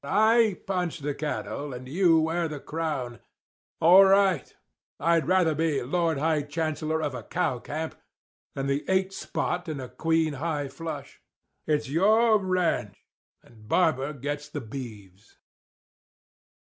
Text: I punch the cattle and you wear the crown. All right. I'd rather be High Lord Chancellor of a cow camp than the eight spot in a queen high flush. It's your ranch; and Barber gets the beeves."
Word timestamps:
I 0.03 0.57
punch 0.65 1.01
the 1.01 1.13
cattle 1.13 1.75
and 1.75 1.87
you 1.87 2.21
wear 2.21 2.47
the 2.47 2.59
crown. 2.59 3.19
All 3.79 4.03
right. 4.03 4.51
I'd 4.99 5.27
rather 5.27 5.53
be 5.53 5.77
High 5.77 5.85
Lord 5.85 6.49
Chancellor 6.49 7.03
of 7.03 7.13
a 7.13 7.21
cow 7.21 7.59
camp 7.59 7.93
than 8.55 8.65
the 8.65 8.83
eight 8.89 9.13
spot 9.13 9.69
in 9.69 9.79
a 9.79 9.89
queen 9.89 10.33
high 10.41 10.69
flush. 10.69 11.21
It's 11.67 11.87
your 11.87 12.39
ranch; 12.43 12.95
and 13.43 13.67
Barber 13.67 14.13
gets 14.13 14.49
the 14.49 14.59
beeves." 14.59 15.37